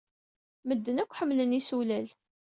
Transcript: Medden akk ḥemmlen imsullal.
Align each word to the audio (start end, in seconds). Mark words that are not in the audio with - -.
Medden 0.67 1.01
akk 1.03 1.15
ḥemmlen 1.19 1.57
imsullal. 1.57 2.07